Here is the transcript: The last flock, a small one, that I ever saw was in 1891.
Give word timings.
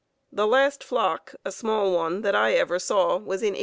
The 0.31 0.47
last 0.47 0.83
flock, 0.83 1.35
a 1.45 1.51
small 1.51 1.91
one, 1.93 2.21
that 2.23 2.33
I 2.35 2.53
ever 2.53 2.79
saw 2.79 3.17
was 3.17 3.43
in 3.43 3.53
1891. 3.53 3.59